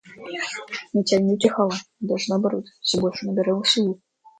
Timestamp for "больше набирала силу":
2.99-4.01